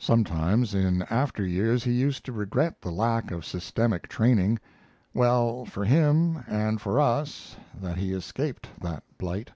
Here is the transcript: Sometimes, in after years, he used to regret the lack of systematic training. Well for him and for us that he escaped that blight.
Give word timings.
Sometimes, 0.00 0.74
in 0.74 1.02
after 1.02 1.46
years, 1.46 1.84
he 1.84 1.92
used 1.92 2.24
to 2.24 2.32
regret 2.32 2.80
the 2.80 2.90
lack 2.90 3.30
of 3.30 3.44
systematic 3.44 4.08
training. 4.08 4.58
Well 5.14 5.64
for 5.66 5.84
him 5.84 6.42
and 6.48 6.80
for 6.80 6.98
us 6.98 7.54
that 7.80 7.96
he 7.96 8.12
escaped 8.12 8.66
that 8.80 9.04
blight. 9.18 9.52